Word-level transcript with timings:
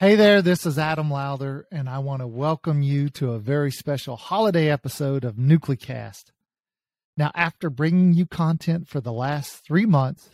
Hey 0.00 0.16
there, 0.16 0.42
this 0.42 0.66
is 0.66 0.76
Adam 0.76 1.08
Lowther, 1.08 1.66
and 1.70 1.88
I 1.88 2.00
want 2.00 2.20
to 2.20 2.26
welcome 2.26 2.82
you 2.82 3.08
to 3.10 3.30
a 3.30 3.38
very 3.38 3.70
special 3.70 4.16
holiday 4.16 4.68
episode 4.68 5.22
of 5.22 5.36
NucleCast. 5.36 6.32
Now, 7.16 7.30
after 7.32 7.70
bringing 7.70 8.12
you 8.12 8.26
content 8.26 8.88
for 8.88 9.00
the 9.00 9.12
last 9.12 9.64
three 9.64 9.86
months, 9.86 10.30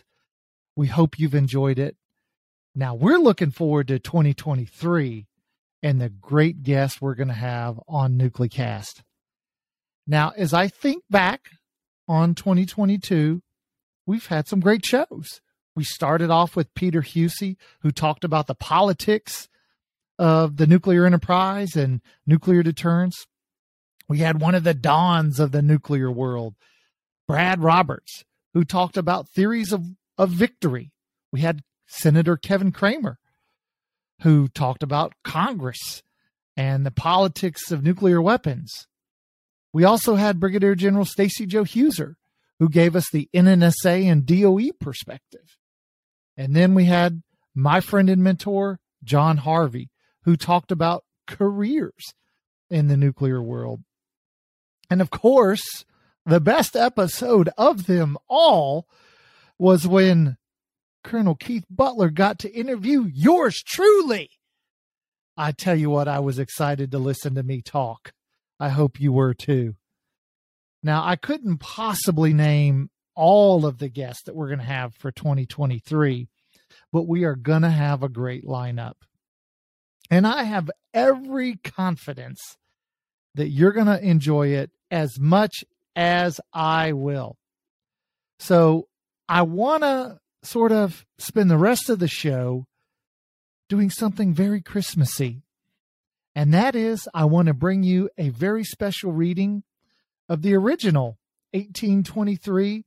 we 0.75 0.87
hope 0.87 1.19
you've 1.19 1.35
enjoyed 1.35 1.77
it. 1.77 1.95
Now, 2.73 2.95
we're 2.95 3.19
looking 3.19 3.51
forward 3.51 3.89
to 3.89 3.99
2023 3.99 5.27
and 5.83 6.01
the 6.01 6.09
great 6.09 6.63
guests 6.63 6.99
we're 6.99 7.13
going 7.13 7.27
to 7.27 7.35
have 7.35 7.79
on 7.87 8.17
NucleCast. 8.17 9.03
Now, 10.07 10.33
as 10.35 10.55
I 10.55 10.69
think 10.69 11.03
back 11.07 11.51
on 12.07 12.33
2022, 12.33 13.43
we've 14.07 14.25
had 14.25 14.47
some 14.47 14.59
great 14.59 14.83
shows. 14.83 15.39
We 15.75 15.83
started 15.83 16.29
off 16.29 16.55
with 16.55 16.73
Peter 16.73 17.01
Huessy, 17.01 17.55
who 17.81 17.91
talked 17.91 18.23
about 18.23 18.47
the 18.47 18.55
politics 18.55 19.47
of 20.19 20.57
the 20.57 20.67
nuclear 20.67 21.05
enterprise 21.05 21.75
and 21.75 22.01
nuclear 22.27 22.61
deterrence. 22.61 23.25
We 24.07 24.19
had 24.19 24.41
one 24.41 24.55
of 24.55 24.63
the 24.63 24.73
dons 24.73 25.39
of 25.39 25.51
the 25.51 25.61
nuclear 25.61 26.11
world, 26.11 26.55
Brad 27.27 27.61
Roberts, 27.61 28.23
who 28.53 28.65
talked 28.65 28.97
about 28.97 29.29
theories 29.29 29.71
of, 29.71 29.85
of 30.17 30.29
victory. 30.29 30.91
We 31.31 31.41
had 31.41 31.61
Senator 31.87 32.35
Kevin 32.35 32.71
Cramer, 32.71 33.17
who 34.21 34.49
talked 34.49 34.83
about 34.83 35.13
Congress 35.23 36.03
and 36.57 36.85
the 36.85 36.91
politics 36.91 37.71
of 37.71 37.83
nuclear 37.83 38.21
weapons. 38.21 38.87
We 39.73 39.85
also 39.85 40.15
had 40.15 40.39
Brigadier 40.39 40.75
General 40.75 41.05
Stacy 41.05 41.45
Jo 41.45 41.63
Huser, 41.63 42.15
who 42.59 42.69
gave 42.69 42.95
us 42.95 43.09
the 43.11 43.29
NNSA 43.33 44.03
and 44.03 44.25
DOE 44.25 44.71
perspective. 44.79 45.57
And 46.37 46.55
then 46.55 46.73
we 46.73 46.85
had 46.85 47.21
my 47.53 47.81
friend 47.81 48.09
and 48.09 48.23
mentor, 48.23 48.79
John 49.03 49.37
Harvey, 49.37 49.89
who 50.23 50.35
talked 50.35 50.71
about 50.71 51.03
careers 51.27 52.13
in 52.69 52.87
the 52.87 52.97
nuclear 52.97 53.41
world. 53.41 53.81
And 54.89 55.01
of 55.01 55.09
course, 55.09 55.85
the 56.25 56.39
best 56.39 56.75
episode 56.75 57.49
of 57.57 57.87
them 57.87 58.17
all 58.27 58.87
was 59.57 59.87
when 59.87 60.37
Colonel 61.03 61.35
Keith 61.35 61.65
Butler 61.69 62.09
got 62.09 62.39
to 62.39 62.51
interview 62.51 63.09
yours 63.11 63.61
truly. 63.65 64.29
I 65.35 65.51
tell 65.51 65.75
you 65.75 65.89
what, 65.89 66.07
I 66.07 66.19
was 66.19 66.39
excited 66.39 66.91
to 66.91 66.99
listen 66.99 67.35
to 67.35 67.43
me 67.43 67.61
talk. 67.61 68.13
I 68.59 68.69
hope 68.69 68.99
you 68.99 69.11
were 69.11 69.33
too. 69.33 69.75
Now, 70.83 71.03
I 71.05 71.15
couldn't 71.15 71.59
possibly 71.59 72.33
name 72.33 72.89
all 73.15 73.65
of 73.65 73.77
the 73.79 73.89
guests 73.89 74.23
that 74.23 74.35
we're 74.35 74.47
going 74.47 74.59
to 74.59 74.65
have 74.65 74.93
for 74.95 75.11
2023, 75.11 76.27
but 76.91 77.07
we 77.07 77.23
are 77.23 77.35
going 77.35 77.61
to 77.61 77.69
have 77.69 78.03
a 78.03 78.09
great 78.09 78.45
lineup. 78.45 78.93
And 80.09 80.27
I 80.27 80.43
have 80.43 80.69
every 80.93 81.55
confidence 81.55 82.57
that 83.35 83.49
you're 83.49 83.71
going 83.71 83.87
to 83.87 84.03
enjoy 84.03 84.49
it 84.49 84.71
as 84.89 85.19
much 85.19 85.63
as 85.95 86.39
I 86.53 86.91
will. 86.93 87.37
So 88.39 88.87
I 89.29 89.43
want 89.43 89.83
to 89.83 90.19
sort 90.43 90.71
of 90.71 91.05
spend 91.17 91.49
the 91.49 91.57
rest 91.57 91.89
of 91.89 91.99
the 91.99 92.07
show 92.07 92.65
doing 93.69 93.89
something 93.89 94.33
very 94.33 94.61
Christmassy. 94.61 95.43
And 96.35 96.53
that 96.53 96.75
is, 96.75 97.07
I 97.13 97.25
want 97.25 97.47
to 97.47 97.53
bring 97.53 97.83
you 97.83 98.09
a 98.17 98.29
very 98.29 98.63
special 98.63 99.11
reading 99.11 99.63
of 100.27 100.41
the 100.41 100.55
original 100.55 101.17
1823. 101.53 102.85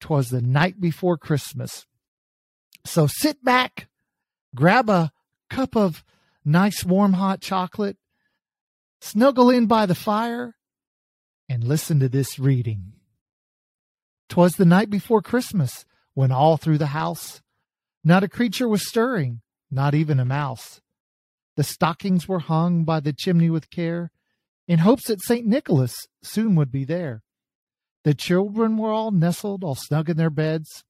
Twas 0.00 0.30
the 0.30 0.42
night 0.42 0.80
before 0.80 1.18
Christmas. 1.18 1.86
So 2.84 3.06
sit 3.06 3.44
back, 3.44 3.88
grab 4.54 4.88
a 4.88 5.12
cup 5.50 5.76
of 5.76 6.04
nice 6.44 6.84
warm 6.84 7.14
hot 7.14 7.40
chocolate, 7.40 7.96
snuggle 9.00 9.50
in 9.50 9.66
by 9.66 9.86
the 9.86 9.94
fire, 9.94 10.56
and 11.48 11.64
listen 11.64 12.00
to 12.00 12.08
this 12.08 12.38
reading. 12.38 12.92
'Twas 14.28 14.56
the 14.56 14.64
night 14.64 14.90
before 14.90 15.22
Christmas 15.22 15.84
when 16.14 16.30
all 16.30 16.56
through 16.56 16.78
the 16.78 16.88
house 16.88 17.40
not 18.04 18.22
a 18.22 18.28
creature 18.28 18.68
was 18.68 18.88
stirring, 18.88 19.42
not 19.70 19.94
even 19.94 20.20
a 20.20 20.24
mouse. 20.24 20.80
The 21.56 21.64
stockings 21.64 22.28
were 22.28 22.38
hung 22.38 22.84
by 22.84 23.00
the 23.00 23.12
chimney 23.12 23.50
with 23.50 23.70
care, 23.70 24.10
in 24.66 24.78
hopes 24.78 25.08
that 25.08 25.22
St. 25.22 25.46
Nicholas 25.46 25.94
soon 26.22 26.54
would 26.54 26.70
be 26.70 26.84
there. 26.84 27.22
The 28.04 28.14
children 28.14 28.76
were 28.76 28.92
all 28.92 29.10
nestled, 29.10 29.64
all 29.64 29.74
snug 29.74 30.08
in 30.08 30.16
their 30.16 30.30
beds, 30.30 30.84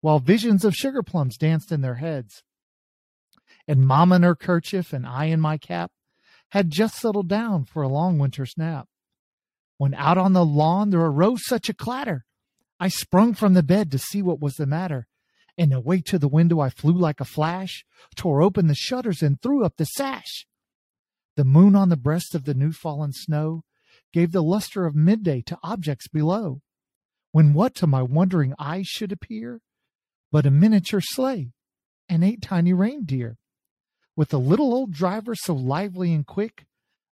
while 0.00 0.18
visions 0.18 0.64
of 0.64 0.74
sugar 0.74 1.02
plums 1.02 1.36
danced 1.36 1.70
in 1.70 1.80
their 1.80 1.96
heads 1.96 2.42
and 3.68 3.86
Mamma 3.86 4.16
in 4.16 4.22
her 4.22 4.34
kerchief 4.34 4.92
and 4.92 5.06
I 5.06 5.26
in 5.26 5.40
my 5.40 5.58
cap 5.58 5.90
had 6.50 6.70
just 6.70 6.96
settled 6.96 7.28
down 7.28 7.64
for 7.64 7.82
a 7.82 7.88
long 7.88 8.18
winter's 8.18 8.54
nap. 8.56 8.88
When 9.78 9.94
out 9.94 10.16
on 10.16 10.32
the 10.32 10.44
lawn 10.44 10.90
there 10.90 11.00
arose 11.00 11.44
such 11.44 11.68
a 11.68 11.74
clatter, 11.74 12.24
I 12.78 12.88
sprung 12.88 13.34
from 13.34 13.54
the 13.54 13.62
bed 13.62 13.90
to 13.90 13.98
see 13.98 14.22
what 14.22 14.40
was 14.40 14.54
the 14.54 14.66
matter, 14.66 15.06
and 15.58 15.72
away 15.72 16.00
to 16.02 16.18
the 16.18 16.28
window 16.28 16.60
I 16.60 16.70
flew 16.70 16.92
like 16.92 17.20
a 17.20 17.24
flash, 17.24 17.84
tore 18.14 18.42
open 18.42 18.68
the 18.68 18.74
shutters 18.74 19.22
and 19.22 19.40
threw 19.40 19.64
up 19.64 19.76
the 19.76 19.84
sash. 19.84 20.46
The 21.36 21.44
moon 21.44 21.74
on 21.74 21.88
the 21.88 21.96
breast 21.96 22.34
of 22.34 22.44
the 22.44 22.54
new 22.54 22.72
fallen 22.72 23.12
snow 23.12 23.64
gave 24.12 24.32
the 24.32 24.42
luster 24.42 24.86
of 24.86 24.94
midday 24.94 25.42
to 25.42 25.58
objects 25.62 26.08
below, 26.08 26.62
when 27.32 27.52
what 27.52 27.74
to 27.74 27.86
my 27.86 28.02
wondering 28.02 28.54
eyes 28.58 28.86
should 28.86 29.12
appear 29.12 29.60
but 30.32 30.46
a 30.46 30.50
miniature 30.50 31.00
sleigh 31.02 31.50
and 32.08 32.24
eight 32.24 32.42
tiny 32.42 32.72
reindeer 32.72 33.36
with 34.16 34.30
the 34.30 34.40
little 34.40 34.72
old 34.74 34.92
driver 34.92 35.34
so 35.34 35.54
lively 35.54 36.12
and 36.12 36.26
quick, 36.26 36.64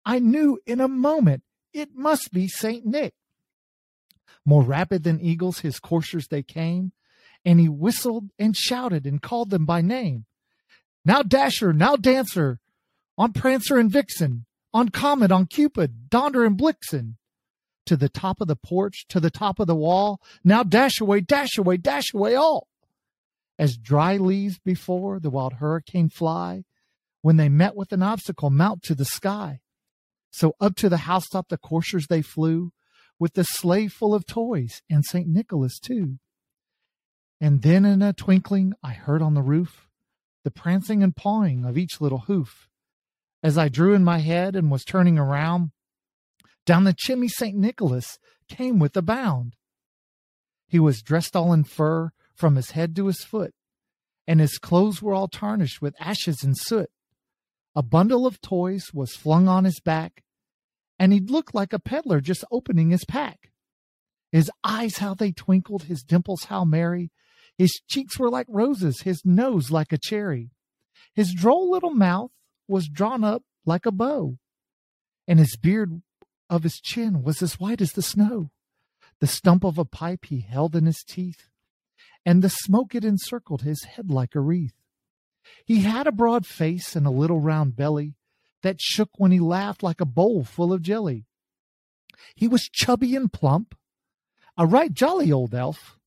I 0.03 0.20
knew 0.20 0.59
in 0.66 0.81
a 0.81 0.88
moment 0.88 1.44
it 1.72 1.90
must 1.94 2.31
be 2.31 2.48
St. 2.48 2.86
Nick. 2.86 3.14
More 4.44 4.64
rapid 4.64 5.04
than 5.04 5.22
eagles, 5.22 5.59
his 5.59 5.80
coursers 5.80 6.28
they 6.28 6.42
came, 6.42 6.94
and 7.46 7.59
he 7.59 7.69
whistled 7.69 8.31
and 8.40 8.56
shouted 8.56 9.06
and 9.06 9.22
called 9.22 9.52
them 9.52 9.66
by 9.66 9.81
name. 9.81 10.25
Now 11.06 11.22
Dasher, 11.22 11.74
now 11.74 11.96
Dancer, 11.96 12.59
on 13.18 13.34
Prancer 13.34 13.78
and 13.78 13.92
Vixen, 13.92 14.47
on 14.73 14.89
Comet, 14.89 15.31
on 15.31 15.45
Cupid, 15.45 16.09
Donder 16.09 16.45
and 16.45 16.57
Blixen, 16.57 17.16
To 17.85 17.95
the 17.95 18.09
top 18.09 18.41
of 18.41 18.47
the 18.47 18.55
porch, 18.55 19.05
to 19.09 19.19
the 19.19 19.31
top 19.31 19.59
of 19.59 19.67
the 19.67 19.75
wall, 19.75 20.19
now 20.44 20.63
dash 20.63 21.00
away, 21.00 21.22
dash 21.22 21.57
away, 21.57 21.78
dash 21.78 22.13
away 22.13 22.35
all. 22.35 22.67
As 23.57 23.77
dry 23.77 24.17
leaves 24.17 24.59
before 24.59 25.19
the 25.19 25.29
wild 25.29 25.53
hurricane 25.53 26.09
fly, 26.09 26.63
when 27.22 27.38
they 27.38 27.50
met 27.50 27.75
with 27.75 27.91
an 27.91 28.03
obstacle, 28.03 28.50
mount 28.50 28.83
to 28.83 28.95
the 28.95 29.06
sky. 29.06 29.61
So 30.31 30.53
up 30.59 30.75
to 30.75 30.89
the 30.89 30.97
housetop 30.97 31.47
the 31.50 31.57
coursers 31.57 32.07
they 32.07 32.22
flew, 32.22 32.72
with 33.19 33.33
the 33.33 33.44
sleigh 33.44 33.88
full 33.88 34.13
of 34.13 34.25
toys, 34.27 34.81
and 34.89 35.03
St. 35.03 35.27
Nicholas 35.27 35.79
too. 35.79 36.19
And 37.39 37.61
then 37.61 37.85
in 37.85 38.01
a 38.01 38.13
twinkling 38.13 38.73
I 38.83 38.91
heard 38.91 39.22
on 39.22 39.33
the 39.33 39.41
roof 39.41 39.88
the 40.44 40.51
prancing 40.51 41.03
and 41.03 41.16
pawing 41.16 41.66
of 41.66 41.77
each 41.77 42.00
little 42.00 42.19
hoof. 42.19 42.66
As 43.44 43.58
I 43.58 43.70
drew 43.70 43.94
in 43.94 44.03
my 44.03 44.20
head 44.20 44.56
and 44.56 44.72
was 44.72 44.84
turning 44.84 45.18
around, 45.18 45.72
down 46.66 46.84
the 46.84 46.96
chimney 46.98 47.28
St. 47.28 47.56
Nicholas 47.56 48.18
came 48.50 48.80
with 48.80 48.98
a 48.98 49.02
bound. 49.02 49.56
He 50.68 50.80
was 50.80 51.02
dressed 51.02 51.36
all 51.36 51.53
in 51.53 51.64
fur 51.64 52.12
from 52.36 52.56
his 52.56 52.72
head 52.72 52.96
to 52.96 53.08
his 53.08 53.24
foot, 53.24 53.53
and 54.28 54.40
his 54.40 54.58
clothes 54.58 55.02
were 55.02 55.14
all 55.14 55.28
tarnished 55.28 55.81
with 55.81 55.96
ashes 56.00 56.44
and 56.44 56.58
soot. 56.58 56.90
A 57.75 57.84
bundle 57.84 58.25
of 58.25 58.42
toys 58.42 58.92
was 58.94 59.16
flung 59.16 59.48
on 59.48 59.64
his 59.64 59.80
back, 59.80 60.24
and 61.00 61.14
he 61.14 61.19
looked 61.19 61.54
like 61.54 61.74
a 61.74 61.80
peddler 61.80 62.19
just 62.19 62.44
opening 62.52 62.90
his 62.90 63.06
pack. 63.06 63.52
His 64.31 64.52
eyes, 64.64 64.98
how 64.98 65.14
they 65.14 65.31
twinkled, 65.31 65.84
his 65.84 66.04
dimples, 66.04 66.46
how 66.46 66.66
merry. 66.66 67.12
His 67.58 67.81
cheeks 67.88 68.19
were 68.19 68.30
like 68.30 68.48
roses, 68.50 69.02
his 69.02 69.22
nose 69.24 69.72
like 69.72 69.94
a 69.94 69.98
cherry. 69.98 70.52
His 71.14 71.34
droll 71.34 71.72
little 71.72 71.94
mouth 71.94 72.31
was 72.68 72.88
drawn 72.88 73.24
up 73.24 73.44
like 73.66 73.86
a 73.86 73.92
bow, 73.92 74.38
and 75.28 75.40
his 75.40 75.56
beard 75.56 76.02
of 76.50 76.64
his 76.64 76.80
chin 76.80 77.24
was 77.24 77.42
as 77.42 77.60
white 77.60 77.81
as 77.81 77.94
the 77.94 78.02
snow. 78.02 78.52
The 79.19 79.28
stump 79.28 79.64
of 79.64 79.78
a 79.78 79.86
pipe 79.86 80.25
he 80.25 80.42
held 80.42 80.75
in 80.75 80.86
his 80.86 81.04
teeth, 81.06 81.50
and 82.25 82.44
the 82.44 82.50
smoke 82.50 82.94
it 82.94 83.04
encircled 83.04 83.64
his 83.64 83.84
head 83.84 84.12
like 84.12 84.36
a 84.36 84.40
wreath. 84.40 84.75
He 85.66 85.81
had 85.81 86.08
a 86.08 86.12
broad 86.12 86.46
face 86.46 86.96
and 86.96 87.08
a 87.08 87.12
little 87.12 87.40
round 87.40 87.75
belly 87.75 88.16
that 88.64 88.81
shook 88.81 89.10
when 89.18 89.31
he 89.31 89.40
laughed 89.40 89.81
like 89.81 90.02
a 90.02 90.06
bowl 90.06 90.44
full 90.44 90.74
of 90.74 90.81
jelly. 90.81 91.25
He 92.36 92.48
was 92.48 92.69
chubby 92.72 93.16
and 93.16 93.31
plump, 93.31 93.75
a 94.58 94.66
right 94.66 94.94
jolly 94.94 95.31
old 95.31 95.54
elf, 95.54 95.98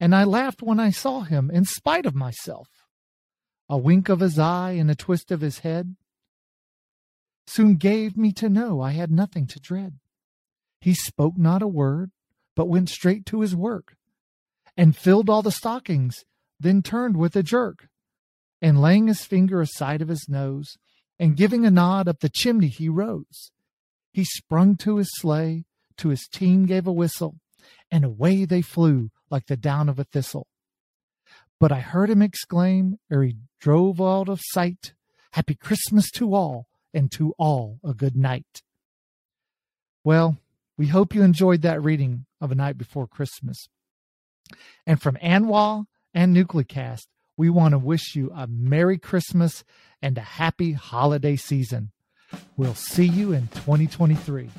and 0.00 0.14
I 0.14 0.24
laughed 0.24 0.62
when 0.62 0.80
I 0.80 0.90
saw 0.90 1.20
him 1.20 1.50
in 1.50 1.64
spite 1.64 2.06
of 2.06 2.14
myself. 2.14 2.68
A 3.68 3.78
wink 3.78 4.08
of 4.08 4.20
his 4.20 4.38
eye 4.38 4.72
and 4.72 4.90
a 4.90 4.94
twist 4.94 5.30
of 5.30 5.40
his 5.40 5.60
head 5.60 5.96
soon 7.46 7.76
gave 7.76 8.16
me 8.16 8.32
to 8.32 8.48
know 8.48 8.80
I 8.80 8.92
had 8.92 9.10
nothing 9.10 9.46
to 9.48 9.60
dread. 9.60 9.98
He 10.80 10.94
spoke 10.94 11.38
not 11.38 11.62
a 11.62 11.68
word, 11.68 12.10
but 12.54 12.68
went 12.68 12.88
straight 12.88 13.26
to 13.26 13.40
his 13.40 13.56
work, 13.56 13.96
and 14.76 14.96
filled 14.96 15.30
all 15.30 15.42
the 15.42 15.50
stockings, 15.50 16.24
then 16.60 16.82
turned 16.82 17.16
with 17.16 17.36
a 17.36 17.42
jerk 17.42 17.88
and 18.64 18.80
laying 18.80 19.08
his 19.08 19.26
finger 19.26 19.60
aside 19.60 20.00
of 20.00 20.08
his 20.08 20.26
nose, 20.26 20.78
and 21.18 21.36
giving 21.36 21.66
a 21.66 21.70
nod 21.70 22.08
up 22.08 22.20
the 22.20 22.30
chimney, 22.30 22.68
he 22.68 22.88
rose. 22.88 23.50
He 24.10 24.24
sprung 24.24 24.76
to 24.76 24.96
his 24.96 25.10
sleigh, 25.16 25.66
to 25.98 26.08
his 26.08 26.26
team 26.26 26.64
gave 26.64 26.86
a 26.86 26.92
whistle, 26.92 27.36
and 27.90 28.06
away 28.06 28.46
they 28.46 28.62
flew 28.62 29.10
like 29.30 29.46
the 29.48 29.56
down 29.58 29.90
of 29.90 29.98
a 29.98 30.04
thistle. 30.04 30.46
But 31.60 31.72
I 31.72 31.80
heard 31.80 32.10
him 32.10 32.22
exclaim, 32.22 32.98
ere 33.10 33.22
he 33.22 33.36
drove 33.60 34.00
out 34.00 34.28
of 34.28 34.40
sight, 34.42 34.92
Happy 35.32 35.56
Christmas 35.56 36.12
to 36.12 36.32
all, 36.32 36.68
and 36.92 37.10
to 37.10 37.34
all 37.38 37.80
a 37.82 37.92
good 37.92 38.16
night. 38.16 38.62
Well, 40.04 40.38
we 40.78 40.86
hope 40.86 41.12
you 41.12 41.22
enjoyed 41.22 41.62
that 41.62 41.82
reading 41.82 42.26
of 42.40 42.52
A 42.52 42.54
Night 42.54 42.78
Before 42.78 43.08
Christmas. 43.08 43.68
And 44.86 45.02
from 45.02 45.16
ANWA 45.16 45.86
and 46.12 46.36
NucleCast, 46.36 47.06
we 47.36 47.50
want 47.50 47.72
to 47.72 47.78
wish 47.78 48.14
you 48.14 48.30
a 48.32 48.46
Merry 48.46 48.96
Christmas 48.96 49.64
and 50.00 50.16
a 50.16 50.20
happy 50.20 50.72
holiday 50.72 51.34
season. 51.34 51.90
We'll 52.56 52.76
see 52.76 53.06
you 53.06 53.32
in 53.32 53.48
2023. 53.48 54.50